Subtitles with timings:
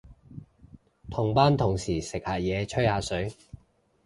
[1.11, 3.31] 同班同事食下嘢，吹下水